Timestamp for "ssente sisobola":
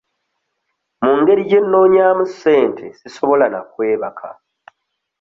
2.31-3.45